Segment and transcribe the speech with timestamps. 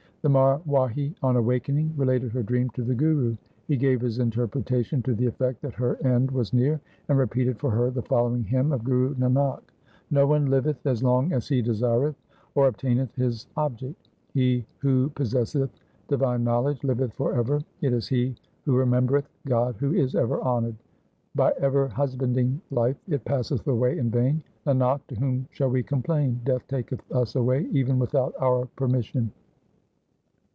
[0.23, 3.37] THE SIKH RELIGION The Marwahi on awaking related her dream to the Guru.
[3.67, 7.71] He gave his interpretation to the effect that her end was near, and repeated for
[7.71, 9.61] her the following hymn of Guru Nanak:—
[10.11, 12.13] No one liveth as long as he desireth,
[12.53, 14.09] or obtaineth his object.
[14.35, 15.71] He who possesseth
[16.07, 20.75] divine knowledge liveth for ever; it is he who remembereth God who is ever honoured.
[21.33, 24.43] By ever husbanding life it passeth away in vain.
[24.67, 26.41] Nanak, to whom shall we complain?
[26.45, 29.31] Death taketh us away even without our permission.